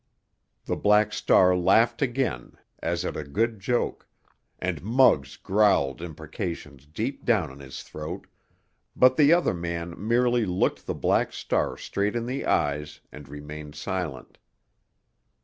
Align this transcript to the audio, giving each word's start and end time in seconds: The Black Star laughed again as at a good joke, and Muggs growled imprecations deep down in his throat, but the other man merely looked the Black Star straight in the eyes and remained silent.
The 0.65 0.75
Black 0.75 1.13
Star 1.13 1.55
laughed 1.55 2.01
again 2.01 2.53
as 2.79 3.05
at 3.05 3.15
a 3.15 3.23
good 3.23 3.59
joke, 3.59 4.07
and 4.57 4.81
Muggs 4.81 5.37
growled 5.37 6.01
imprecations 6.01 6.87
deep 6.87 7.23
down 7.23 7.51
in 7.51 7.59
his 7.59 7.83
throat, 7.83 8.25
but 8.95 9.15
the 9.15 9.31
other 9.31 9.53
man 9.53 9.93
merely 9.95 10.43
looked 10.43 10.87
the 10.87 10.95
Black 10.95 11.31
Star 11.33 11.77
straight 11.77 12.15
in 12.15 12.25
the 12.25 12.47
eyes 12.47 13.01
and 13.11 13.29
remained 13.29 13.75
silent. 13.75 14.39